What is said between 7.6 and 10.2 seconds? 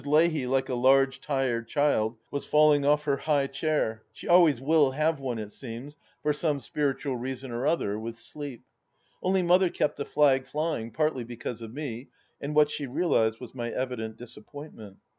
other— ^with sleep. Only Mother kept the